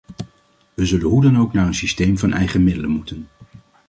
[0.73, 3.27] We zullen hoe dan ook naar een systeem van eigen middelen moeten.